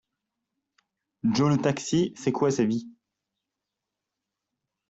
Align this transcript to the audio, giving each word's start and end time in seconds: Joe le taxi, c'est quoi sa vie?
Joe 1.31 1.49
le 1.51 1.61
taxi, 1.61 2.11
c'est 2.17 2.31
quoi 2.31 2.49
sa 2.49 2.63
vie? 2.65 2.89